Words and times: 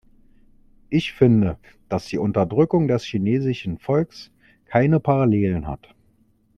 Ich 0.89 1.13
finde, 1.13 1.59
dass 1.87 2.07
die 2.07 2.17
Unterdrückung 2.17 2.87
des 2.87 3.03
chinesischen 3.03 3.77
Volks 3.77 4.31
keine 4.65 4.99
Parallelen 4.99 5.67
hat. 5.67 5.93